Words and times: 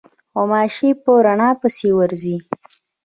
غوماشې 0.35 0.89
په 1.03 1.11
رڼا 1.25 1.49
پسې 1.61 1.89
ورځي. 1.99 2.37